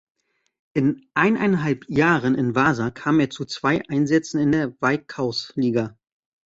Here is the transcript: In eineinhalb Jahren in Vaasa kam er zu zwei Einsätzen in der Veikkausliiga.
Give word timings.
In 0.73 1.05
eineinhalb 1.13 1.87
Jahren 1.87 2.33
in 2.33 2.55
Vaasa 2.55 2.89
kam 2.89 3.19
er 3.19 3.29
zu 3.29 3.45
zwei 3.45 3.83
Einsätzen 3.87 4.39
in 4.39 4.51
der 4.51 4.75
Veikkausliiga. 4.81 5.95